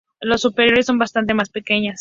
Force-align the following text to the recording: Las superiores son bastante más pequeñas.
Las 0.19 0.41
superiores 0.41 0.87
son 0.87 0.97
bastante 0.97 1.35
más 1.35 1.51
pequeñas. 1.51 1.89